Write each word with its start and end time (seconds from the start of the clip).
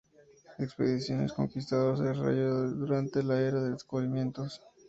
Expediciones: 0.57 1.31
Conquistador 1.31 1.95
se 1.95 2.05
desarrolla 2.05 2.49
durante 2.73 3.21
la 3.21 3.39
Era 3.39 3.59
de 3.61 3.69
los 3.69 3.77
Descubrimientos. 3.77 4.59